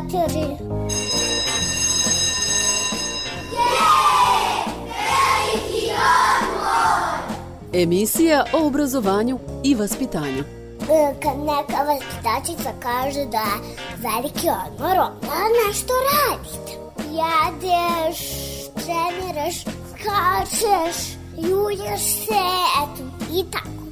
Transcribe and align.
psihijatori. 0.00 0.56
Emisija 7.72 8.44
o 8.52 8.66
obrazovanju 8.66 9.38
i 9.64 9.74
vaspitanju. 9.74 10.44
E, 10.90 11.14
Kad 11.22 11.38
neka 11.38 11.82
vaspitačica 11.82 12.72
kaže 12.82 13.24
da 13.24 13.38
je 13.38 13.76
veliki 13.96 14.48
odmor, 14.66 14.98
onda 14.98 15.66
nešto 15.66 15.92
radite. 16.12 16.72
Jedeš, 17.10 18.18
treniraš, 18.74 19.64
skačeš, 19.90 21.16
julješ 21.38 22.00
se, 22.02 22.42
eto, 22.82 23.02
i 23.32 23.44
tako. 23.50 23.82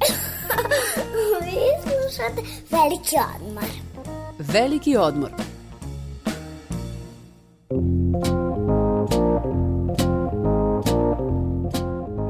Vi 1.44 1.60
slušate 1.82 2.42
veliki 2.70 3.16
odmor. 3.36 3.83
Veliki 4.52 4.96
odmor. 4.96 5.30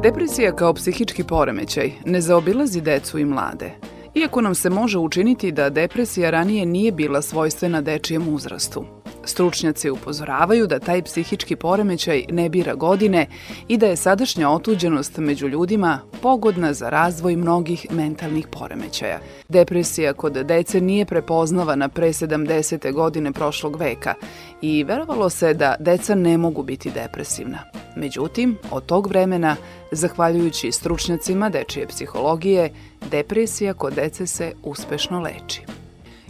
Depresija 0.02 0.56
kao 0.56 0.74
psihički 0.74 1.24
poremećaj 1.24 1.92
ne 2.04 2.20
zaobilazi 2.20 2.80
decu 2.80 3.18
i 3.18 3.24
mlade. 3.24 3.70
Iako 4.14 4.40
nam 4.40 4.54
se 4.54 4.70
može 4.70 4.98
učiniti 4.98 5.52
da 5.52 5.70
depresija 5.70 6.30
ranije 6.30 6.66
nije 6.66 6.92
bila 6.92 7.22
svojstvena 7.22 7.80
dečijem 7.80 8.34
uzrastu. 8.34 8.84
Stručnjaci 9.24 9.90
upozoravaju 9.90 10.66
da 10.66 10.78
taj 10.78 11.02
psihički 11.02 11.56
poremećaj 11.56 12.24
ne 12.30 12.48
bira 12.48 12.74
godine 12.74 13.26
i 13.68 13.76
da 13.76 13.86
je 13.86 13.96
sadašnja 13.96 14.50
otuđenost 14.50 15.18
među 15.18 15.48
ljudima 15.48 16.00
pogodna 16.22 16.72
za 16.72 16.90
razvoj 16.90 17.36
mnogih 17.36 17.86
mentalnih 17.90 18.46
poremećaja. 18.46 19.18
Depresija 19.48 20.12
kod 20.12 20.32
dece 20.32 20.80
nije 20.80 21.06
prepoznavana 21.06 21.88
pre 21.88 22.08
70. 22.08 22.92
godine 22.92 23.32
prošlog 23.32 23.76
veka 23.76 24.14
i 24.62 24.84
verovalo 24.84 25.30
se 25.30 25.54
da 25.54 25.74
deca 25.80 26.14
ne 26.14 26.38
mogu 26.38 26.62
biti 26.62 26.90
depresivna. 26.90 27.58
Međutim, 27.96 28.58
od 28.70 28.86
tog 28.86 29.06
vremena, 29.06 29.56
zahvaljujući 29.92 30.72
stručnjacima 30.72 31.48
dečije 31.48 31.86
psihologije, 31.86 32.70
depresija 33.10 33.74
kod 33.74 33.94
dece 33.94 34.26
se 34.26 34.52
uspešno 34.62 35.20
leči. 35.20 35.73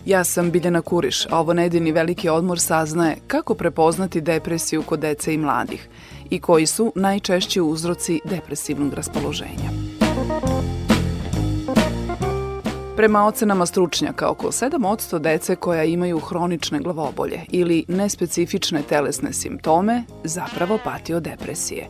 Ja 0.07 0.25
sam 0.25 0.51
Biljana 0.51 0.81
Kuriš, 0.81 1.27
a 1.27 1.41
ovo 1.41 1.53
nedeljni 1.53 1.93
veliki 1.93 2.29
odmor 2.29 2.61
saznaje 2.61 3.17
kako 3.27 3.55
prepoznati 3.55 4.21
depresiju 4.21 4.83
kod 4.83 5.01
dece 5.01 5.35
i 5.35 5.39
mladih 5.39 5.89
i 6.31 6.41
koji 6.41 6.67
su 6.67 6.93
najčešći 6.95 7.61
uzroci 7.61 8.21
depresivnog 8.25 8.95
raspoloženja. 8.95 9.71
Prema 12.97 13.27
ocenama 13.27 13.67
stručnjaka, 13.67 14.31
oko 14.31 14.47
7% 14.47 15.19
dece 15.19 15.57
koja 15.57 15.85
imaju 15.85 16.19
hronične 16.19 16.79
glavobolje 16.79 17.41
ili 17.49 17.85
nespecifične 17.89 18.83
telesne 18.83 19.33
simptome 19.33 20.03
zapravo 20.25 20.79
pati 20.85 21.15
od 21.15 21.23
depresije. 21.23 21.89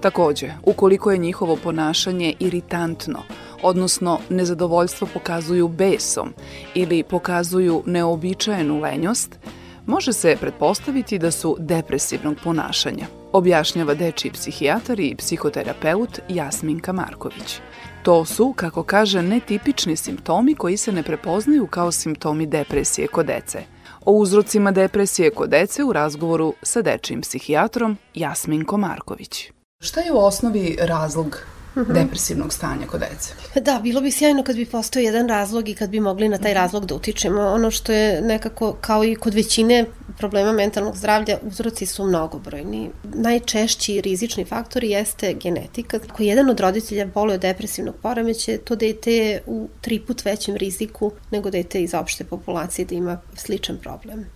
Takođe, 0.00 0.52
ukoliko 0.62 1.10
je 1.10 1.18
njihovo 1.18 1.56
ponašanje 1.56 2.34
iritantno, 2.40 3.22
odnosno 3.62 4.20
nezadovoljstvo 4.28 5.08
pokazuju 5.14 5.68
besom 5.68 6.34
ili 6.74 7.02
pokazuju 7.02 7.82
neobičajenu 7.86 8.80
lenjost, 8.80 9.38
može 9.86 10.12
se 10.12 10.36
pretpostaviti 10.40 11.18
da 11.18 11.30
su 11.30 11.56
depresivnog 11.58 12.36
ponašanja, 12.44 13.06
objašnjava 13.32 13.94
dečiji 13.94 14.32
psihijatar 14.32 15.00
i 15.00 15.14
psihoterapeut 15.16 16.20
Jasminka 16.28 16.92
Marković. 16.92 17.60
To 18.02 18.24
su, 18.24 18.52
kako 18.56 18.82
kaže, 18.82 19.22
netipični 19.22 19.96
simptomi 19.96 20.54
koji 20.54 20.76
se 20.76 20.92
ne 20.92 21.02
prepoznaju 21.02 21.66
kao 21.66 21.92
simptomi 21.92 22.46
depresije 22.46 23.08
kod 23.08 23.26
dece. 23.26 23.62
O 24.04 24.12
uzrocima 24.12 24.70
depresije 24.70 25.30
kod 25.30 25.50
dece 25.50 25.84
u 25.84 25.92
razgovoru 25.92 26.54
sa 26.62 26.82
dečijim 26.82 27.20
psihijatrom 27.20 27.96
Jasminko 28.14 28.76
Marković. 28.76 29.50
Šta 29.80 30.00
je 30.00 30.12
u 30.12 30.18
osnovi 30.18 30.76
razlog 30.80 31.38
depresivnog 31.84 32.52
stanja 32.52 32.86
kod 32.86 33.00
dece? 33.00 33.60
Da, 33.60 33.80
bilo 33.82 34.00
bi 34.00 34.10
sjajno 34.10 34.42
kad 34.42 34.56
bi 34.56 34.66
postao 34.66 35.00
jedan 35.00 35.28
razlog 35.28 35.68
i 35.68 35.74
kad 35.74 35.90
bi 35.90 36.00
mogli 36.00 36.28
na 36.28 36.38
taj 36.38 36.54
razlog 36.54 36.86
da 36.86 36.94
utičemo. 36.94 37.42
Ono 37.42 37.70
što 37.70 37.92
je 37.92 38.22
nekako, 38.22 38.76
kao 38.80 39.04
i 39.04 39.14
kod 39.14 39.34
većine 39.34 39.84
problema 40.18 40.52
mentalnog 40.52 40.96
zdravlja, 40.96 41.38
uzroci 41.42 41.86
su 41.86 42.04
mnogobrojni. 42.04 42.90
Najčešći 43.14 44.00
rizični 44.00 44.44
faktor 44.44 44.84
jeste 44.84 45.34
genetika. 45.34 46.00
Ako 46.10 46.22
jedan 46.22 46.50
od 46.50 46.60
roditelja 46.60 47.06
boluje 47.06 47.34
od 47.34 47.40
depresivnog 47.40 47.94
poremeća, 48.02 48.58
to 48.64 48.76
dete 48.76 49.12
je 49.12 49.42
u 49.46 49.68
tri 49.80 50.00
put 50.00 50.24
većem 50.24 50.56
riziku 50.56 51.12
nego 51.30 51.50
dete 51.50 51.82
iz 51.82 51.94
opšte 51.94 52.24
populacije 52.24 52.84
da 52.84 52.94
ima 52.94 53.20
sličan 53.34 53.78
problem. 53.82 54.26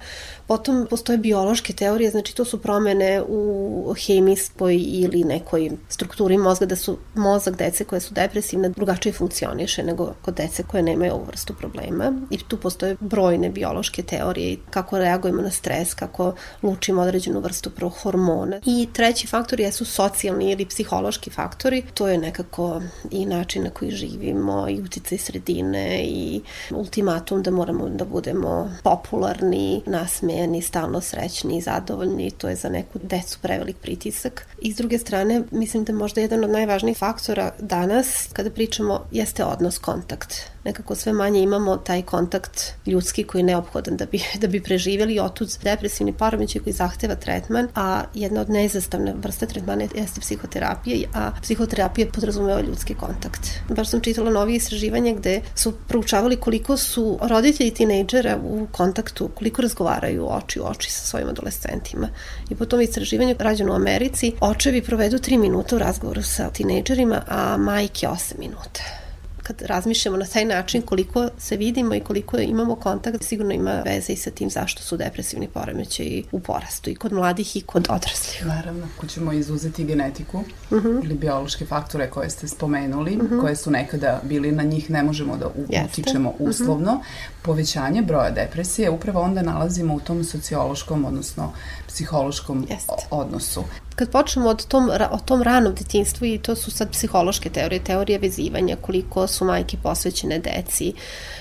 Potom 0.47 0.87
postoje 0.91 1.19
biološke 1.19 1.73
teorije, 1.73 2.11
znači 2.11 2.37
to 2.37 2.45
su 2.45 2.62
promene 2.62 3.23
u 3.29 3.95
hemijskoj 4.06 4.77
ili 4.77 5.25
nekoj 5.25 5.71
strukturi 5.89 6.39
mozga, 6.39 6.67
da 6.67 6.77
su 6.77 6.99
mozak 7.31 7.57
dece 7.57 7.85
koje 7.85 8.01
su 8.01 8.15
depresivne 8.15 8.69
drugačije 8.69 9.13
funkcioniše 9.13 9.83
nego 9.83 10.15
kod 10.23 10.35
dece 10.35 10.63
koje 10.63 10.83
nemaju 10.83 11.13
ovu 11.13 11.25
vrstu 11.25 11.55
problema. 11.55 12.13
I 12.31 12.39
tu 12.39 12.57
postoje 12.57 12.97
brojne 13.01 13.51
biološke 13.51 14.03
teorije 14.03 14.57
kako 14.71 14.99
reagujemo 14.99 15.43
na 15.43 15.51
stres, 15.51 15.95
kako 15.95 16.35
lučimo 16.63 17.03
određenu 17.03 17.41
vrstu 17.41 17.71
prohormona. 17.71 18.61
I 18.67 18.89
treći 18.93 19.27
faktor 19.27 19.61
jesu 19.61 19.85
socijalni 19.85 20.51
ili 20.53 20.67
psihološki 20.67 21.31
faktori. 21.31 21.83
To 21.95 22.09
je 22.09 22.19
nekako 22.19 22.83
i 23.11 23.27
način 23.27 23.65
na 23.65 23.71
koji 23.71 23.91
živimo 23.91 24.69
i 24.69 24.81
uticaj 24.81 25.19
sredine 25.19 26.05
i 26.05 26.41
ultimatum 26.71 27.43
da 27.43 27.51
moramo 27.51 27.89
da 27.89 28.05
budemo 28.05 28.71
popularni, 28.83 29.83
nasmejani, 29.87 30.62
stalno 30.62 31.01
srećni 31.01 31.59
i 31.59 31.61
zadovoljni. 31.61 32.31
To 32.31 32.49
je 32.49 32.57
za 32.57 32.69
neku 32.69 32.99
decu 33.03 33.39
prevelik 33.43 33.77
pritisak. 33.77 34.47
I 34.62 34.73
s 34.73 34.77
druge 34.77 34.99
strane, 34.99 35.43
mislim 35.51 35.85
da 35.85 35.93
možda 35.93 36.21
jedan 36.21 36.45
od 36.45 36.51
najvažnijih 36.51 36.99
faktora 36.99 37.19
danas, 37.58 38.28
kada 38.32 38.50
pričamo, 38.50 39.04
jeste 39.10 39.44
odnos, 39.44 39.78
kontakt. 39.78 40.34
Nekako 40.65 40.94
sve 40.94 41.12
manje 41.12 41.43
imamo 41.43 41.76
taj 41.76 42.03
kontakt 42.03 42.72
ljudski 42.87 43.25
koji 43.25 43.41
je 43.41 43.44
neophodan 43.44 43.97
da 43.97 44.06
bi, 44.06 44.22
da 44.41 44.47
bi 44.47 44.62
preživjeli 44.62 45.21
otud 45.21 45.56
depresivni 45.62 46.12
poremećaj 46.12 46.62
koji 46.62 46.72
zahteva 46.72 47.15
tretman, 47.15 47.69
a 47.75 48.03
jedna 48.15 48.41
od 48.41 48.50
nezastavne 48.50 49.15
vrste 49.22 49.47
tretmana 49.47 49.84
jeste 49.94 50.20
psihoterapija, 50.20 51.09
a 51.15 51.31
psihoterapija 51.43 52.06
podrazumeva 52.12 52.60
ljudski 52.60 52.94
kontakt. 52.94 53.49
Baš 53.69 53.91
sam 53.91 54.00
čitala 54.00 54.31
novije 54.31 54.56
istraživanje 54.56 55.15
gde 55.15 55.41
su 55.54 55.72
proučavali 55.88 56.37
koliko 56.37 56.76
su 56.76 57.19
roditelji 57.22 57.70
tinejdžera 57.70 58.38
u 58.44 58.66
kontaktu, 58.72 59.31
koliko 59.34 59.62
razgovaraju 59.62 60.28
oči 60.31 60.60
u 60.60 60.65
oči 60.65 60.91
sa 60.91 61.06
svojim 61.06 61.28
adolescentima. 61.28 62.09
I 62.50 62.54
po 62.54 62.65
tom 62.65 62.81
istraživanju 62.81 63.34
rađeno 63.38 63.72
u 63.72 63.76
Americi, 63.76 64.32
očevi 64.41 64.82
provedu 64.82 65.19
3 65.19 65.38
minuta 65.38 65.76
u 65.76 65.78
razgovoru 65.78 66.22
sa 66.22 66.50
tinejdžerima, 66.50 67.22
a 67.28 67.56
majke 67.56 68.06
8 68.06 68.38
minuta 68.38 69.09
kad 69.50 69.62
razmišljamo 69.62 70.16
na 70.16 70.27
taj 70.27 70.44
način 70.44 70.83
koliko 70.83 71.28
se 71.38 71.56
vidimo 71.56 71.94
i 71.94 72.00
koliko 72.00 72.38
imamo 72.38 72.77
kontakt, 72.77 73.25
sigurno 73.25 73.55
ima 73.55 73.83
veze 73.84 74.12
i 74.12 74.16
sa 74.16 74.31
tim 74.31 74.50
zašto 74.50 74.83
su 74.83 74.97
depresivni 74.97 75.49
poremećaji 75.49 76.25
u 76.33 76.41
porastu 76.41 76.91
i 76.91 76.94
kod 76.94 77.12
mladih 77.12 77.56
i 77.56 77.61
kod 77.61 77.87
odraslih. 77.91 78.47
Naravno, 78.47 78.87
ako 78.97 79.06
ćemo 79.06 79.33
izuzeti 79.33 79.84
genetiku 79.84 80.38
uh 80.38 80.44
-huh. 80.71 81.05
ili 81.05 81.15
biološke 81.15 81.66
faktore 81.66 82.11
koje 82.11 82.31
ste 82.31 82.49
spomenuli, 82.49 83.16
uh 83.16 83.22
-huh. 83.22 83.41
koje 83.41 83.56
su 83.56 83.71
nekada 83.71 84.21
bili 84.22 84.53
na 84.53 84.62
njih, 84.62 84.91
ne 84.91 85.03
možemo 85.03 85.37
da 85.37 85.49
utičemo 85.84 86.34
uslovno, 86.38 86.93
uh 86.93 86.99
-huh. 86.99 87.43
povećanje 87.43 88.03
broja 88.03 88.31
depresije 88.31 88.91
upravo 88.91 89.21
onda 89.21 89.43
nalazimo 89.43 89.94
u 89.94 90.00
tom 90.00 90.25
sociološkom, 90.25 91.05
odnosno 91.05 91.53
psihološkom 91.88 92.67
Jeste. 92.71 93.06
odnosu 93.11 93.65
kad 94.00 94.11
počnemo 94.11 94.49
od 94.49 94.66
tom, 94.66 94.91
o 95.11 95.19
tom 95.19 95.43
ranom 95.43 95.75
detinstvu 95.75 96.27
i 96.27 96.38
to 96.38 96.55
su 96.56 96.71
sad 96.71 96.91
psihološke 96.91 97.50
teorije, 97.50 97.84
teorije 97.84 98.19
vezivanja, 98.19 98.77
koliko 98.81 99.27
su 99.27 99.44
majke 99.44 99.77
posvećene 99.83 100.38
deci, 100.38 100.93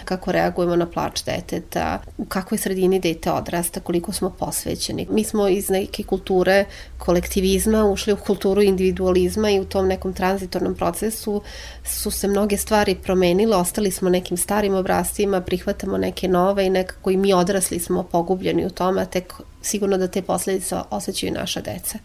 kako 0.06 0.32
reagujemo 0.32 0.76
na 0.76 0.86
plač 0.86 1.24
deteta, 1.24 2.02
u 2.18 2.26
kakvoj 2.26 2.58
sredini 2.58 3.00
dete 3.00 3.32
odrasta, 3.32 3.80
koliko 3.80 4.14
smo 4.14 4.30
posvećeni. 4.30 5.08
Mi 5.10 5.24
smo 5.24 5.48
iz 5.48 5.70
neke 5.70 6.04
kulture 6.04 6.66
kolektivizma 6.98 7.86
ušli 7.86 8.14
u 8.14 8.18
kulturu 8.18 8.62
individualizma 8.62 9.50
i 9.50 9.60
u 9.60 9.66
tom 9.66 9.88
nekom 9.88 10.14
tranzitornom 10.14 10.76
procesu 10.76 11.42
su 11.84 12.12
se 12.12 12.28
mnoge 12.28 12.58
stvari 12.58 12.96
promenile, 12.96 13.56
ostali 13.56 13.92
smo 13.92 14.10
nekim 14.10 14.38
starim 14.38 14.74
obrazcima, 14.74 15.42
prihvatamo 15.42 15.98
neke 15.98 16.28
nove 16.28 16.66
i 16.66 16.70
nekako 16.70 17.12
i 17.12 17.18
mi 17.18 17.34
odrasli 17.34 17.80
smo 17.80 18.04
pogubljeni 18.04 18.66
u 18.66 18.70
tome, 18.70 19.06
tek 19.06 19.34
sigurno 19.62 19.98
da 19.98 20.08
te 20.08 20.22
posledice 20.22 20.76
osjećaju 20.90 21.34
naša 21.34 21.62
deca. 21.62 21.98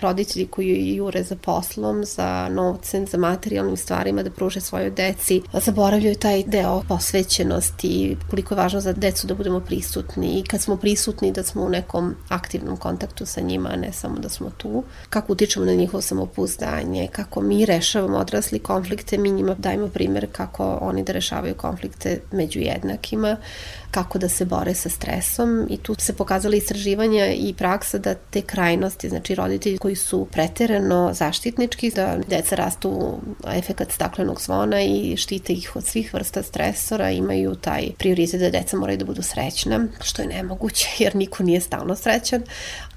Roditelji 0.00 0.46
koji 0.46 0.94
jure 0.94 1.22
za 1.22 1.36
poslom, 1.36 2.04
za 2.04 2.48
novcem, 2.48 3.06
za 3.06 3.18
materijalnim 3.18 3.76
stvarima 3.76 4.22
da 4.22 4.30
pruže 4.30 4.60
svojoj 4.60 4.90
deci, 4.90 5.42
zaboravljaju 5.52 6.14
taj 6.14 6.42
deo 6.46 6.82
posvećenosti, 6.88 8.16
koliko 8.30 8.54
je 8.54 8.58
važno 8.58 8.80
za 8.80 8.92
decu 8.92 9.26
da 9.26 9.34
budemo 9.34 9.60
prisutni 9.60 10.38
i 10.38 10.42
kad 10.42 10.62
smo 10.62 10.76
prisutni 10.76 11.32
da 11.32 11.42
smo 11.42 11.62
u 11.62 11.68
nekom 11.68 12.14
aktivnom 12.28 12.76
kontaktu 12.76 13.26
sa 13.26 13.40
njima, 13.40 13.68
a 13.72 13.76
ne 13.76 13.92
samo 13.92 14.18
da 14.18 14.28
smo 14.28 14.50
tu. 14.50 14.84
Kako 15.08 15.32
utičemo 15.32 15.66
na 15.66 15.74
njihovo 15.74 16.00
samopouzdanje, 16.00 17.08
kako 17.12 17.40
mi 17.40 17.66
rešavamo 17.66 18.18
odrasli 18.18 18.58
konflikte, 18.58 19.18
mi 19.18 19.30
njima 19.30 19.54
dajemo 19.58 19.88
primer 19.88 20.26
kako 20.32 20.78
oni 20.80 21.02
da 21.02 21.12
rešavaju 21.12 21.54
konflikte 21.54 22.20
među 22.32 22.60
jednakima, 22.60 23.36
kako 23.90 24.18
da 24.18 24.28
se 24.28 24.44
bore 24.44 24.74
sa 24.74 24.88
stresom 24.88 25.66
i 25.70 25.76
tu 25.76 25.94
se 25.98 26.12
pokazala 26.12 26.56
istraživanja 26.56 27.26
i 27.26 27.54
praksa 27.54 27.98
da 27.98 28.14
te 28.14 28.42
krajnosti, 28.42 29.08
znači 29.08 29.34
roditelji 29.34 29.78
koji 29.78 29.96
su 29.96 30.26
preterano 30.32 31.10
zaštitnički, 31.14 31.90
da 31.90 32.18
deca 32.28 32.54
rastu 32.54 33.18
efekat 33.46 33.92
staklenog 33.92 34.40
zvona 34.40 34.82
i 34.82 35.16
štite 35.16 35.52
ih 35.52 35.76
od 35.76 35.84
svih 35.84 36.14
vrsta 36.14 36.42
stresora, 36.42 37.10
imaju 37.10 37.54
taj 37.54 37.88
prioritet 37.98 38.40
da 38.40 38.50
deca 38.50 38.76
moraju 38.76 38.98
da 38.98 39.04
budu 39.04 39.22
srećna, 39.22 39.86
što 40.00 40.22
je 40.22 40.28
nemoguće 40.28 40.88
jer 41.04 41.16
niko 41.16 41.42
nije 41.42 41.60
stalno 41.60 41.96
srećan, 41.96 42.42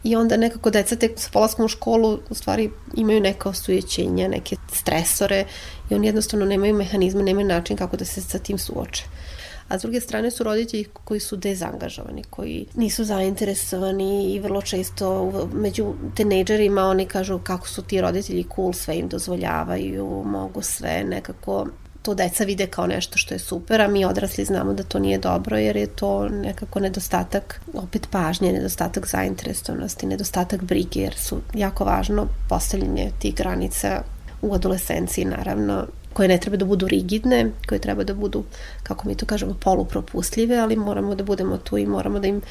i 0.04 0.16
onda 0.16 0.38
nekako 0.38 0.70
deca 0.70 0.96
tek 0.96 1.12
sa 1.16 1.30
polaskom 1.34 1.66
u 1.66 1.68
školu 1.68 2.20
u 2.30 2.36
stvari 2.36 2.70
imaju 2.96 3.22
neka 3.22 3.50
osujećenja, 3.50 4.28
neke 4.28 4.56
stresore 4.74 5.46
i 5.90 5.96
oni 5.96 6.08
jednostavno 6.08 6.46
nemaju 6.46 6.74
mehanizme, 6.74 7.24
nemaju 7.24 7.48
način 7.48 7.78
kako 7.78 7.98
da 7.98 8.06
se 8.06 8.22
sa 8.22 8.40
tim 8.40 8.58
suoče 8.58 9.04
a 9.72 9.80
s 9.80 9.82
druge 9.82 10.02
strane 10.02 10.32
su 10.32 10.44
roditelji 10.44 10.86
koji 11.04 11.20
su 11.20 11.36
dezangažovani, 11.36 12.24
koji 12.30 12.66
nisu 12.76 13.04
zainteresovani 13.04 14.34
i 14.34 14.40
vrlo 14.40 14.62
često 14.62 15.32
među 15.54 15.94
tenejdžerima 16.16 16.82
oni 16.82 17.06
kažu 17.06 17.40
kako 17.40 17.68
su 17.68 17.82
ti 17.82 18.02
roditelji 18.02 18.46
cool, 18.56 18.74
sve 18.74 18.98
im 18.98 19.08
dozvoljavaju, 19.08 20.24
mogu 20.26 20.62
sve 20.62 21.04
nekako 21.04 21.68
to 22.02 22.14
deca 22.14 22.44
vide 22.44 22.68
kao 22.68 22.88
nešto 22.88 23.18
što 23.18 23.34
je 23.34 23.40
super, 23.40 23.82
a 23.82 23.88
mi 23.88 24.06
odrasli 24.06 24.46
znamo 24.46 24.74
da 24.74 24.84
to 24.84 25.00
nije 25.00 25.18
dobro 25.18 25.58
jer 25.58 25.78
je 25.78 25.88
to 25.88 26.30
nekako 26.30 26.80
nedostatak 26.80 27.62
opet 27.74 28.08
pažnje, 28.12 28.54
nedostatak 28.54 29.08
zainteresovanosti, 29.08 30.06
nedostatak 30.06 30.64
brige 30.64 31.00
jer 31.00 31.16
su 31.16 31.42
jako 31.54 31.84
važno 31.84 32.28
postavljanje 32.50 33.12
tih 33.20 33.36
granica 33.36 34.04
u 34.42 34.54
adolescenciji 34.54 35.26
naravno 35.26 35.88
koje 36.14 36.28
ne 36.28 36.38
treba 36.38 36.58
da 36.58 36.66
budu 36.66 36.88
rigidne, 36.88 37.52
koje 37.70 37.80
treba 37.80 38.04
da 38.04 38.14
budu, 38.14 38.44
kako 38.84 39.08
mi 39.08 39.16
to 39.16 39.26
kažemo, 39.26 39.54
polupropustljive, 39.54 40.58
ali 40.58 40.76
moramo 40.76 41.16
da 41.16 41.24
budemo 41.24 41.58
tu 41.58 41.78
i 41.78 41.86
moramo 41.86 42.20
da 42.20 42.28
im 42.28 42.42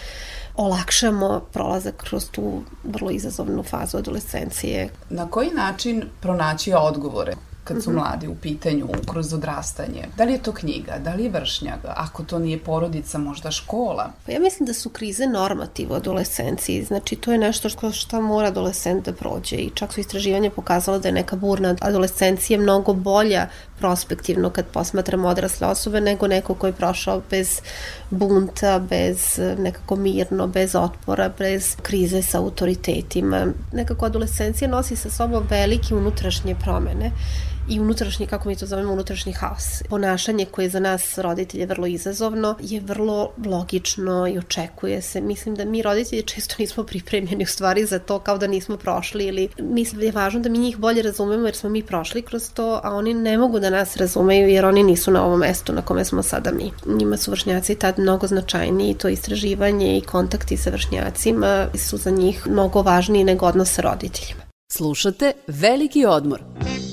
olakšamo 0.57 1.41
prolazak 1.53 1.97
kroz 1.97 2.31
tu 2.31 2.63
vrlo 2.85 3.11
izazovnu 3.11 3.63
fazu 3.63 3.99
adolescencije. 3.99 4.89
Na 5.11 5.31
koji 5.31 5.51
način 5.51 6.05
pronaći 6.21 6.73
odgovore? 6.73 7.35
Kad 7.73 7.83
su 7.83 7.91
mhm. 7.91 7.99
mladi 7.99 8.29
u 8.29 8.35
pitanju 8.35 8.89
kroz 9.07 9.33
odrastanje. 9.35 10.09
Da 10.17 10.25
li 10.25 10.33
je 10.33 10.43
to 10.43 10.53
knjiga, 10.53 10.99
da 10.99 11.15
li 11.15 11.25
je 11.25 11.31
vršnjak, 11.31 11.79
ako 11.85 12.25
to 12.25 12.39
nije 12.39 12.59
porodica, 12.59 13.19
možda 13.19 13.51
škola? 13.51 14.11
Pa 14.27 14.33
ja 14.33 14.41
mislim 14.41 14.67
da 14.67 14.75
su 14.75 14.89
krize 14.89 15.27
normativ 15.27 15.93
u 15.93 15.95
adolescenciji, 15.95 16.85
znači 16.85 17.17
to 17.17 17.33
je 17.33 17.39
nešto 17.39 17.69
što, 17.69 17.93
što 17.93 18.21
mora 18.21 18.49
adolescent 18.49 19.05
da 19.05 19.13
prođe 19.13 19.57
i 19.57 19.71
čak 19.75 19.93
su 19.93 20.01
istraživanja 20.01 20.51
pokazala 20.51 20.99
da 20.99 21.09
je 21.09 21.13
neka 21.13 21.37
burna 21.37 21.77
adolescencija 21.81 22.61
mnogo 22.61 22.95
bolja 22.95 23.49
prospektivno 23.79 24.51
kad 24.51 24.67
posmatramo 24.67 25.29
odrasle 25.29 25.67
osobe 25.67 26.01
nego 26.01 26.27
neko 26.27 26.55
ko 26.55 26.67
je 26.67 26.73
prošao 26.73 27.23
bez 27.31 27.61
bunta, 28.11 28.79
bez 28.79 29.39
nekako 29.59 29.97
mirno, 29.97 30.47
bez 30.47 30.75
otpora, 30.75 31.31
bez 31.39 31.77
krize 31.83 32.23
sa 32.23 32.39
autoritetima. 32.39 33.47
Nekako 33.73 34.07
adolescencija 34.07 34.69
nosi 34.69 34.97
sa 34.97 35.11
sobom 35.11 35.45
velike 35.51 35.95
unutrašnje 35.95 36.55
promene 36.55 37.11
i 37.69 37.81
unutrašnji, 37.81 38.27
kako 38.27 38.49
mi 38.49 38.57
to 38.57 38.67
zovemo, 38.67 38.93
unutrašnji 38.93 39.33
haos. 39.33 39.83
Ponašanje 39.89 40.45
koje 40.45 40.65
je 40.65 40.71
za 40.71 40.81
nas 40.81 41.19
roditelje 41.19 41.67
vrlo 41.67 41.87
izazovno 41.87 42.57
je 42.61 42.81
vrlo 42.81 43.33
logično 43.47 44.29
i 44.29 44.39
očekuje 44.39 45.03
se. 45.03 45.21
Mislim 45.21 45.55
da 45.55 45.65
mi 45.65 45.83
roditelji 45.83 46.23
često 46.23 46.55
nismo 46.59 46.85
pripremljeni 46.85 47.45
u 47.45 47.47
stvari 47.47 47.87
za 47.87 47.99
to 47.99 48.19
kao 48.19 48.39
da 48.39 48.47
nismo 48.47 48.77
prošli 48.77 49.25
ili 49.25 49.49
mislim 49.59 50.01
da 50.01 50.07
je 50.07 50.13
važno 50.13 50.41
da 50.41 50.49
mi 50.49 50.59
njih 50.59 50.79
bolje 50.79 51.03
razumemo 51.03 51.47
jer 51.47 51.57
smo 51.57 51.71
mi 51.71 51.83
prošli 51.83 52.23
kroz 52.23 52.51
to, 52.55 52.81
a 52.85 52.95
oni 52.95 53.15
ne 53.15 53.39
mogu 53.39 53.61
da 53.61 53.71
nas 53.71 53.97
razumeju 53.97 54.49
jer 54.49 54.67
oni 54.67 54.83
nisu 54.83 55.11
na 55.11 55.25
ovom 55.25 55.41
mestu 55.41 55.73
na 55.73 55.83
kome 55.83 56.05
smo 56.05 56.23
sada 56.23 56.51
mi. 56.53 56.73
Njima 56.87 57.17
su 57.17 57.31
vršnjaci 57.31 57.75
tad 57.75 57.99
mnogo 57.99 58.27
značajniji, 58.27 58.95
to 58.95 59.09
istraživanje 59.09 59.99
i 59.99 60.01
kontakti 60.01 60.57
sa 60.57 60.71
vršnjacima 60.71 61.67
su 61.75 61.97
za 61.97 62.11
njih 62.11 62.47
mnogo 62.47 62.83
važniji 62.83 63.25
nego 63.25 63.47
odnos 63.47 63.71
sa 63.71 63.83
roditeljima. 63.83 64.43
Slušate 64.73 65.33
Veliki 65.47 66.07
odmor. 66.07 66.41
odavno 66.41 66.90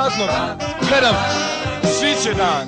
praznom 0.00 0.28
Gledam, 0.88 1.14
sviće 1.98 2.34
dan 2.34 2.66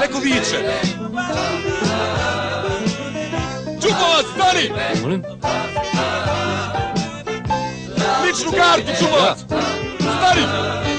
Neko 0.00 0.18
viče 0.18 0.80
Čupovac, 3.82 4.26
stani! 4.34 4.70
Molim? 5.02 5.22
Ličnu 8.24 8.52
kartu, 8.52 8.92
Čupovac! 8.98 9.38
Stani! 9.98 10.91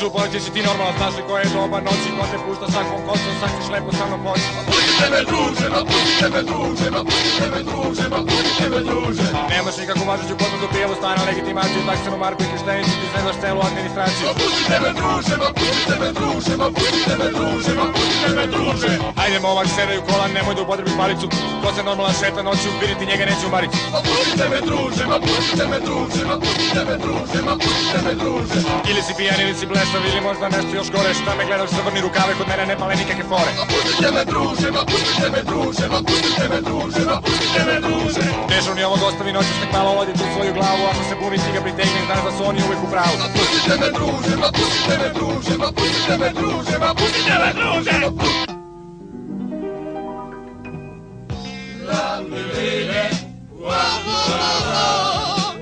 Čupo, 0.00 0.20
ti 0.32 0.40
si 0.40 0.50
ti 0.52 0.60
normalno, 0.62 0.92
znaš 0.98 1.14
li 1.16 1.22
koje 1.28 1.40
je 1.42 1.50
doba 1.56 1.78
noći 1.80 2.08
Ko 2.18 2.24
te 2.32 2.38
pušta 2.46 2.66
svakom 2.72 3.00
kosom, 3.06 3.34
sad 3.40 3.50
ćeš 3.56 3.68
lepo 3.74 3.90
sa 3.98 4.04
mnom 4.06 4.20
poći 4.26 4.48
Ma 4.56 4.62
pustite 4.68 5.06
me 5.12 5.20
druže, 5.30 5.66
ma 5.74 5.82
pustite 5.90 6.26
me 6.34 6.40
druže, 6.50 6.86
ma 6.94 7.02
pustite 7.08 7.46
me 7.52 7.60
druže, 7.68 8.04
ma 8.12 8.20
pustite 8.28 8.66
me 8.72 8.80
druže 8.88 9.26
Nemaš 9.50 9.76
nikakvu 9.82 10.04
važeću 10.10 10.34
potvrdu 10.42 10.66
prijevu 10.72 10.94
stana, 11.00 11.20
legitimaciju, 11.30 11.86
taksenu 11.88 12.16
marku 12.24 12.40
i 12.44 12.48
krštenjicu 12.52 12.94
Ti 13.00 13.06
znaš 13.24 13.36
celu 13.42 13.60
administraciju 13.68 14.24
Ma 14.28 14.34
pustite 14.40 14.76
me 14.84 14.90
druže, 14.98 15.34
ma 15.42 15.50
pustite 15.58 15.94
me 16.02 16.08
druže, 16.18 16.52
ma 16.60 16.68
pustite 16.76 17.14
me 17.20 17.28
druže, 17.36 17.72
ma 17.80 17.86
pustite 17.96 18.30
me 18.36 18.44
druže 18.54 18.90
Ajde 19.22 19.38
momak, 19.46 19.68
sedaj 19.76 19.98
u 20.00 20.04
kolan, 20.08 20.30
nemoj 20.36 20.54
da 20.56 20.62
upotrebi 20.62 20.92
palicu 21.00 21.26
Ko 21.62 21.68
se 21.76 21.82
normalno 21.88 22.14
šeta 22.20 22.40
noću, 22.48 22.68
vidite 22.80 23.04
njega 23.10 23.24
neće 23.30 23.44
u 23.48 23.52
maricu 23.54 23.78
Ma 23.94 24.00
pustite 24.08 24.44
me 24.52 24.58
druže, 24.68 25.02
ma 25.12 25.18
pustite 25.24 25.64
me 25.72 25.78
druže, 25.86 26.22
ma 26.30 26.36
pustite 26.44 26.82
me 26.88 26.96
druže, 27.04 27.38
ma 27.48 27.54
pustite 27.62 27.98
me 28.06 28.12
druže 28.22 28.58
Ili 28.90 29.00
si 29.06 29.12
pijan 29.18 29.38
ili 29.44 29.54
si 29.60 29.66
blesav 29.86 30.08
ili 30.10 30.20
možda 30.20 30.48
nešto 30.48 30.72
još 30.76 30.90
gore 30.90 31.14
Šta 31.14 31.34
me 31.38 31.44
gledaš, 31.46 31.70
zavrni 31.70 32.00
rukave, 32.00 32.32
kod 32.38 32.48
mene 32.48 32.66
ne 32.66 32.76
pale 32.80 32.94
nikakve 32.96 33.24
fore. 33.30 33.50
Ma 33.58 33.64
pustite 33.72 34.08
me 34.16 34.24
druže, 34.30 34.68
ma 34.76 34.82
pustite 34.90 35.28
me 35.34 35.40
druže, 35.50 35.84
ma 35.92 36.00
pustite 36.08 36.46
me 36.52 36.60
druže, 36.68 37.02
ma 37.10 37.18
pustite 37.26 37.62
me 37.68 37.76
druže. 37.86 38.22
Dežurni 38.50 38.82
ovog 38.84 39.00
ostavi 39.08 39.32
noću 39.32 39.52
nek 39.62 39.72
malo 39.72 40.04
tu 40.20 40.24
svoju 40.34 40.52
glavu 40.58 40.82
Ako 40.90 41.02
se 41.08 41.14
buni 41.20 41.36
ti 41.44 41.50
ga 41.54 41.60
pritegni, 41.66 42.00
znaš 42.06 42.20
da 42.26 42.30
su 42.36 42.42
oni 42.50 42.60
uvek 42.66 42.80
u 42.86 42.88
pravu. 42.94 43.14
Ma 43.22 43.28
pustite 43.36 43.74
me 43.80 43.88
druže, 43.96 44.34
ma 44.42 44.48
pustite 44.58 44.94
me 45.00 45.08
druže, 45.16 45.54
ma 45.62 45.68
pustite 45.76 46.14
me 46.20 46.28
druže, 46.38 46.76
ma 46.84 46.90
pustite 46.98 47.34
me 47.42 47.50
druže. 47.58 47.94
Love 51.88 52.28
me 52.30 52.42
baby, 52.54 53.04
wow, 53.64 53.96
wow, 54.06 54.58
wow. 54.70 55.54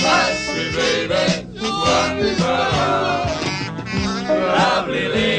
Bless 0.00 0.40
me 0.54 0.64
baby 0.76 1.40
lovely 4.52 5.08
lady. 5.08 5.30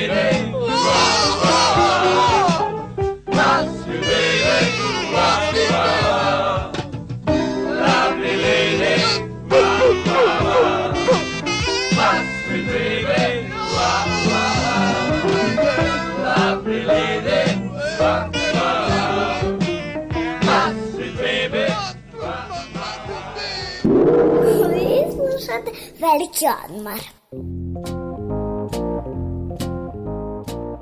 veliki 26.01 26.49
odmor. 26.49 27.20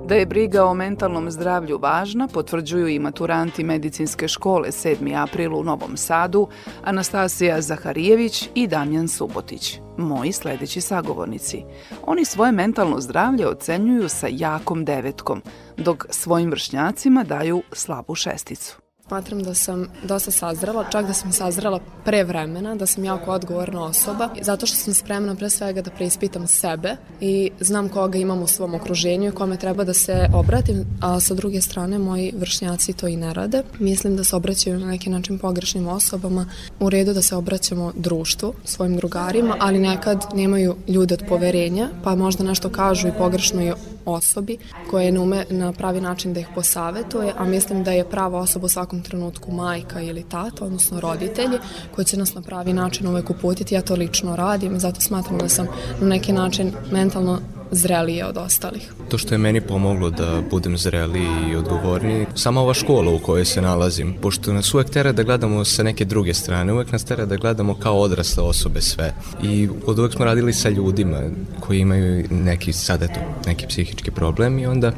Da 0.10 0.16
je 0.16 0.26
briga 0.26 0.66
o 0.66 0.74
mentalnom 0.74 1.32
zdravlju 1.32 1.78
važna, 1.78 2.28
potvrđuju 2.28 2.88
i 2.88 3.00
maturanti 3.00 3.64
medicinske 3.64 4.28
škole 4.28 4.70
7. 4.72 5.24
april 5.24 5.56
u 5.56 5.64
Novom 5.64 5.98
Sadu, 5.98 6.48
Anastasija 6.84 7.62
Zaharijević 7.62 8.50
i 8.56 8.68
Damjan 8.68 9.08
Subotić, 9.08 9.80
moji 9.98 10.32
sledeći 10.32 10.82
sagovornici. 10.82 11.64
Oni 12.06 12.26
svoje 12.26 12.52
mentalno 12.52 13.02
zdravlje 13.02 13.48
ocenjuju 13.48 14.10
sa 14.10 14.28
jakom 14.32 14.86
devetkom, 14.86 15.42
dok 15.78 16.06
svojim 16.10 16.52
vršnjacima 16.52 17.24
daju 17.24 17.62
slabu 17.72 18.16
šesticu. 18.16 18.89
Smatram 19.10 19.44
da 19.44 19.54
sam 19.54 19.88
dosta 20.04 20.32
sazrela, 20.32 20.86
čak 20.92 21.08
da 21.08 21.14
sam 21.14 21.32
sazrela 21.32 21.80
pre 22.06 22.24
vremena, 22.24 22.76
da 22.76 22.86
sam 22.86 23.04
jako 23.04 23.32
odgovorna 23.32 23.84
osoba, 23.84 24.30
zato 24.42 24.66
što 24.66 24.78
sam 24.78 24.94
spremna 24.94 25.36
pre 25.36 25.50
svega 25.50 25.82
da 25.82 25.92
preispitam 25.92 26.48
sebe 26.48 26.96
i 27.22 27.52
znam 27.60 27.90
koga 27.90 28.18
imam 28.18 28.42
u 28.42 28.48
svom 28.48 28.74
okruženju 28.74 29.30
i 29.30 29.32
kome 29.32 29.58
treba 29.58 29.84
da 29.84 29.94
se 29.94 30.28
obratim, 30.34 30.86
a 31.02 31.20
sa 31.20 31.34
druge 31.34 31.62
strane 31.62 32.00
moji 32.00 32.34
vršnjaci 32.38 32.94
to 32.94 33.08
i 33.08 33.18
ne 33.18 33.34
rade. 33.34 33.64
Mislim 33.80 34.16
da 34.16 34.24
se 34.24 34.36
obraćaju 34.36 34.80
na 34.80 34.88
neki 34.88 35.10
način 35.10 35.40
pogrešnim 35.40 35.88
osobama, 35.88 36.46
u 36.80 36.90
redu 36.90 37.14
da 37.14 37.22
se 37.22 37.36
obraćamo 37.36 37.92
društvu, 37.96 38.54
svojim 38.66 38.98
drugarima, 38.98 39.56
ali 39.60 39.80
nekad 39.80 40.26
nemaju 40.34 40.76
ljude 40.88 41.14
od 41.14 41.24
poverenja, 41.30 41.90
pa 42.04 42.16
možda 42.16 42.44
nešto 42.44 42.70
kažu 42.70 43.08
i 43.08 43.18
pogrešno 43.18 43.64
i 43.64 43.74
osobi 44.12 44.58
koje 44.90 45.12
ne 45.12 45.20
ume 45.20 45.46
na 45.50 45.74
pravi 45.74 46.02
način 46.02 46.34
da 46.34 46.40
ih 46.40 46.48
posavetuje, 46.56 47.34
a 47.38 47.46
mislim 47.46 47.84
da 47.84 47.92
je 47.92 48.10
prava 48.10 48.40
osoba 48.40 48.66
u 48.66 48.70
svakom 48.70 49.02
trenutku 49.02 49.52
majka 49.52 50.02
ili 50.02 50.24
tata, 50.24 50.66
odnosno 50.66 51.00
roditelji, 51.00 51.58
koji 51.96 52.06
će 52.06 52.18
nas 52.18 52.34
na 52.34 52.42
pravi 52.42 52.74
način 52.74 53.08
uvek 53.08 53.30
uputiti. 53.30 53.76
Ja 53.76 53.82
to 53.82 53.96
lično 53.96 54.36
radim 54.36 54.76
i 54.76 54.80
zato 54.80 55.02
smatram 55.02 55.38
da 55.38 55.50
sam 55.50 55.68
na 56.02 56.08
neki 56.08 56.34
način 56.34 56.74
mentalno 56.92 57.40
zrelije 57.72 58.26
od 58.26 58.38
ostalih. 58.38 58.92
To 59.10 59.18
što 59.18 59.34
je 59.34 59.38
meni 59.38 59.62
pomoglo 59.62 60.10
da 60.10 60.42
budem 60.52 60.78
zreliji 60.78 61.28
i 61.52 61.56
odgovorniji, 61.56 62.26
sama 62.36 62.62
ova 62.62 62.74
škola 62.74 63.12
u 63.12 63.20
kojoj 63.20 63.46
se 63.46 63.62
nalazim, 63.62 64.16
pošto 64.22 64.54
nas 64.54 64.74
uvek 64.74 64.90
tera 64.90 65.12
da 65.12 65.24
gledamo 65.24 65.66
sa 65.66 65.84
neke 65.84 66.06
druge 66.06 66.34
strane, 66.34 66.74
uvek 66.74 66.92
nas 66.92 67.04
tera 67.04 67.26
da 67.26 67.36
gledamo 67.36 67.76
kao 67.76 68.00
odrasle 68.02 68.44
osobe 68.44 68.82
sve. 68.82 69.14
I 69.44 69.70
od 69.86 70.00
uvek 70.00 70.14
smo 70.14 70.26
radili 70.26 70.54
sa 70.54 70.70
ljudima 70.70 71.22
koji 71.60 71.80
imaju 71.80 72.26
neki, 72.30 72.74
sad 72.74 73.04
eto, 73.04 73.20
neki 73.46 73.68
psihički 73.68 74.12
problem 74.12 74.60
i 74.60 74.66
onda 74.66 74.92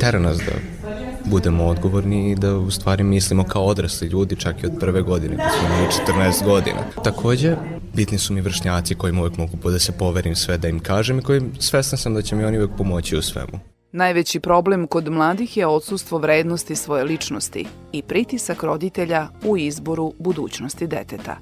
tera 0.00 0.18
nas 0.18 0.38
da 0.38 0.79
budemo 1.24 1.64
odgovorni 1.64 2.30
i 2.30 2.34
da 2.34 2.56
u 2.56 2.70
stvari 2.70 3.04
mislimo 3.04 3.44
kao 3.44 3.64
odrasli 3.64 4.08
ljudi 4.08 4.36
čak 4.36 4.62
i 4.62 4.66
od 4.66 4.72
prve 4.80 5.02
godine, 5.02 5.36
kad 5.36 5.52
smo 5.52 5.68
imali 5.68 5.88
14 6.32 6.44
godina. 6.44 6.78
Takođe, 7.04 7.56
bitni 7.94 8.18
su 8.18 8.32
mi 8.32 8.40
vršnjaci 8.40 8.94
kojim 8.94 9.18
uvek 9.18 9.36
mogu 9.36 9.70
da 9.70 9.78
se 9.78 9.92
poverim 9.92 10.36
sve 10.36 10.58
da 10.58 10.68
im 10.68 10.80
kažem 10.80 11.18
i 11.18 11.22
kojim 11.22 11.52
svesna 11.58 11.98
sam 11.98 12.14
da 12.14 12.22
će 12.22 12.36
mi 12.36 12.44
oni 12.44 12.58
uvek 12.58 12.70
pomoći 12.78 13.16
u 13.16 13.22
svemu. 13.22 13.60
Najveći 13.92 14.40
problem 14.40 14.86
kod 14.86 15.08
mladih 15.08 15.56
je 15.56 15.66
odsustvo 15.66 16.18
vrednosti 16.18 16.76
svoje 16.76 17.04
ličnosti 17.04 17.66
i 17.92 18.02
pritisak 18.02 18.62
roditelja 18.62 19.28
u 19.44 19.56
izboru 19.56 20.12
budućnosti 20.18 20.86
deteta. 20.86 21.36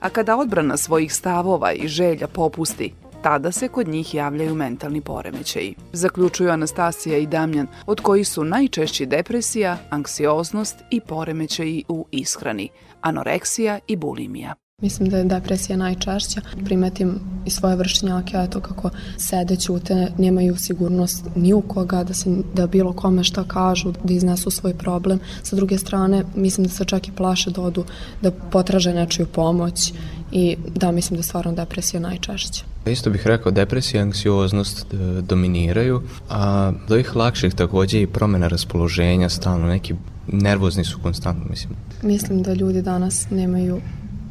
A 0.00 0.08
kada 0.08 0.36
odbrana 0.36 0.76
svojih 0.76 1.14
stavova 1.14 1.72
i 1.72 1.88
želja 1.88 2.26
popusti, 2.26 2.92
tada 3.22 3.52
se 3.52 3.68
kod 3.68 3.88
njih 3.88 4.14
javljaju 4.14 4.54
mentalni 4.54 5.00
poremećaji. 5.00 5.74
Zaključuju 5.92 6.50
Anastasija 6.50 7.18
i 7.18 7.26
Damjan, 7.26 7.66
od 7.86 8.00
kojih 8.00 8.28
su 8.28 8.44
najčešći 8.44 9.06
depresija, 9.06 9.78
anksioznost 9.90 10.76
i 10.90 11.00
poremećaji 11.00 11.84
u 11.88 12.06
ishrani, 12.10 12.68
anoreksija 13.00 13.78
i 13.86 13.96
bulimija. 13.96 14.54
Mislim 14.82 15.08
da 15.08 15.18
je 15.18 15.24
depresija 15.24 15.76
najčešća. 15.76 16.40
Primetim 16.64 17.20
i 17.46 17.50
svoje 17.50 17.76
vršnjake, 17.76 18.36
eto 18.36 18.60
kako 18.60 18.90
sede, 19.16 19.56
ćute, 19.56 20.12
nemaju 20.18 20.56
sigurnost 20.56 21.24
ni 21.36 21.52
u 21.52 21.60
koga, 21.60 22.04
da, 22.04 22.14
se, 22.14 22.30
da 22.54 22.66
bilo 22.66 22.92
kome 22.92 23.24
šta 23.24 23.44
kažu, 23.44 23.92
da 24.04 24.14
iznesu 24.14 24.50
svoj 24.50 24.74
problem. 24.74 25.20
Sa 25.42 25.56
druge 25.56 25.78
strane, 25.78 26.24
mislim 26.34 26.66
da 26.66 26.72
se 26.72 26.84
čak 26.84 27.08
i 27.08 27.12
plaše 27.12 27.50
da 27.50 27.62
odu, 27.62 27.84
da 28.22 28.30
potraže 28.30 28.94
nečiju 28.94 29.26
pomoć 29.26 29.92
i 30.32 30.56
da, 30.74 30.92
mislim 30.92 31.16
da 31.16 31.20
je 31.20 31.24
stvarno 31.24 31.52
depresija 31.52 32.00
najčešća. 32.00 32.64
Isto 32.92 33.10
bih 33.10 33.26
rekao, 33.26 33.52
depresija 33.52 34.00
i 34.00 34.02
anksioznost 34.02 34.86
e, 34.92 34.96
dominiraju, 35.22 36.02
a 36.28 36.72
do 36.88 36.96
ih 36.96 37.16
lakših 37.16 37.54
takođe 37.54 38.02
i 38.02 38.06
promena 38.06 38.48
raspoloženja, 38.48 39.28
stalno 39.28 39.66
neki 39.66 39.94
nervozni 40.26 40.84
su 40.84 40.98
konstantno, 41.02 41.44
mislim. 41.50 41.76
Mislim 42.02 42.42
da 42.42 42.52
ljudi 42.52 42.82
danas 42.82 43.30
nemaju 43.30 43.80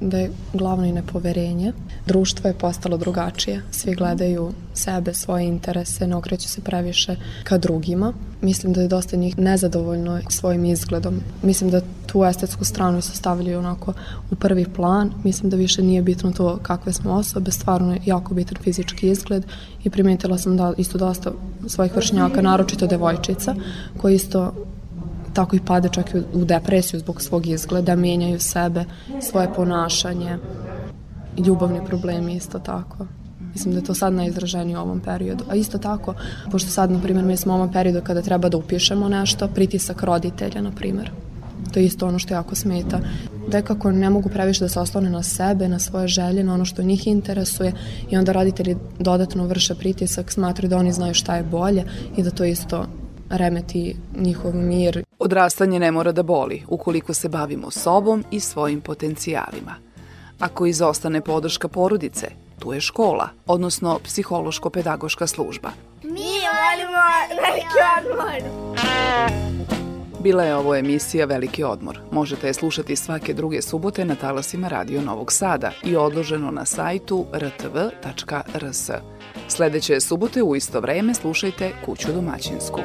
da 0.01 0.17
je 0.17 0.31
glavno 0.53 0.85
i 0.85 0.91
nepoverenje. 0.91 1.73
Društvo 2.05 2.47
je 2.47 2.53
postalo 2.53 2.97
drugačije. 2.97 3.61
Svi 3.71 3.95
gledaju 3.95 4.51
sebe, 4.73 5.13
svoje 5.13 5.45
interese, 5.45 6.07
ne 6.07 6.15
okreću 6.15 6.49
se 6.49 6.61
previše 6.61 7.15
ka 7.43 7.57
drugima. 7.57 8.13
Mislim 8.41 8.73
da 8.73 8.81
je 8.81 8.87
dosta 8.87 9.17
njih 9.17 9.37
nezadovoljno 9.37 10.19
svojim 10.29 10.65
izgledom. 10.65 11.21
Mislim 11.43 11.69
da 11.69 11.81
tu 12.05 12.23
estetsku 12.25 12.65
stranu 12.65 13.01
se 13.01 13.15
stavljaju 13.15 13.59
onako 13.59 13.93
u 14.31 14.35
prvi 14.35 14.65
plan. 14.65 15.11
Mislim 15.23 15.49
da 15.49 15.57
više 15.57 15.83
nije 15.83 16.01
bitno 16.01 16.31
to 16.31 16.57
kakve 16.61 16.93
smo 16.93 17.13
osobe, 17.13 17.51
stvarno 17.51 17.93
je 17.93 18.01
jako 18.05 18.33
bitan 18.33 18.57
fizički 18.63 19.09
izgled 19.09 19.45
i 19.83 19.89
primetila 19.89 20.37
sam 20.37 20.57
da 20.57 20.73
isto 20.77 20.97
dosta 20.97 21.31
svojih 21.67 21.95
vršnjaka, 21.95 22.41
naročito 22.41 22.87
devojčica, 22.87 23.55
koji 23.97 24.15
isto 24.15 24.66
tako 25.37 25.55
i 25.55 25.59
pade 25.65 25.89
čak 25.91 26.15
i 26.15 26.17
u 26.33 26.45
depresiju 26.45 26.99
zbog 26.99 27.21
svog 27.21 27.47
izgleda, 27.47 27.95
menjaju 27.95 28.39
sebe, 28.39 28.85
svoje 29.21 29.53
ponašanje, 29.53 30.37
ljubavni 31.45 31.85
problemi 31.85 32.35
isto 32.35 32.59
tako. 32.59 33.05
Mislim 33.53 33.73
da 33.73 33.79
je 33.79 33.85
to 33.85 33.93
sad 33.93 34.13
najizraženije 34.13 34.77
u 34.77 34.81
ovom 34.81 34.99
periodu. 34.99 35.43
A 35.49 35.55
isto 35.55 35.77
tako, 35.77 36.13
pošto 36.51 36.69
sad, 36.69 36.91
na 36.91 36.99
primjer, 36.99 37.25
mi 37.25 37.37
smo 37.37 37.53
u 37.53 37.55
ovom 37.55 37.71
periodu 37.71 38.01
kada 38.03 38.21
treba 38.21 38.49
da 38.49 38.57
upišemo 38.57 39.09
nešto, 39.09 39.47
pritisak 39.47 40.03
roditelja, 40.03 40.61
na 40.61 40.71
primjer. 40.71 41.11
To 41.73 41.79
je 41.79 41.85
isto 41.85 42.07
ono 42.07 42.19
što 42.19 42.33
jako 42.33 42.55
smeta. 42.55 42.99
Dekako 43.47 43.91
ne 43.91 44.09
mogu 44.09 44.29
previše 44.29 44.65
da 44.65 44.69
se 44.69 44.79
oslone 44.79 45.09
na 45.09 45.23
sebe, 45.23 45.67
na 45.67 45.79
svoje 45.79 46.07
želje, 46.07 46.43
na 46.43 46.53
ono 46.53 46.65
što 46.65 46.83
njih 46.83 47.07
interesuje 47.07 47.73
i 48.09 48.17
onda 48.17 48.31
roditelji 48.31 48.75
dodatno 48.99 49.45
vrše 49.45 49.75
pritisak, 49.75 50.31
smatruju 50.31 50.69
da 50.69 50.77
oni 50.77 50.93
znaju 50.93 51.13
šta 51.13 51.35
je 51.35 51.43
bolje 51.43 51.83
i 52.17 52.23
da 52.23 52.31
to 52.31 52.43
isto 52.45 52.85
remeti 53.29 53.95
njihov 54.15 54.55
mir. 54.55 55.06
Odrastanje 55.27 55.79
ne 55.79 55.91
mora 55.91 56.11
da 56.11 56.23
boli 56.23 56.63
ukoliko 56.67 57.13
se 57.13 57.29
bavimo 57.29 57.71
sobom 57.71 58.23
i 58.31 58.39
svojim 58.39 58.81
potencijalima. 58.81 59.75
Ako 60.39 60.65
izostane 60.65 61.21
podrška 61.21 61.67
porodice, 61.67 62.27
tu 62.59 62.73
je 62.73 62.81
škola, 62.81 63.29
odnosno 63.45 63.99
psihološko-pedagoška 64.03 65.27
služba. 65.27 65.71
Mi 66.03 66.09
volimo 66.47 67.03
veliki 67.43 67.79
odmor. 67.97 68.51
Bila 70.19 70.43
je 70.43 70.55
ovo 70.55 70.75
emisija 70.75 71.25
Veliki 71.25 71.63
odmor. 71.63 71.99
Možete 72.11 72.47
je 72.47 72.53
slušati 72.53 72.95
svake 72.95 73.33
druge 73.33 73.61
subote 73.61 74.05
na 74.05 74.15
talasima 74.15 74.67
Radio 74.67 75.01
Novog 75.01 75.31
Sada 75.31 75.71
i 75.83 75.95
odloženo 75.95 76.51
na 76.51 76.65
sajtu 76.65 77.25
rtv.rs. 77.33 78.89
Sledeće 79.47 79.99
subote 79.99 80.43
u 80.43 80.55
isto 80.55 80.79
vreme 80.79 81.13
slušajte 81.13 81.71
Kuću 81.85 82.11
domaćinsku. 82.11 82.79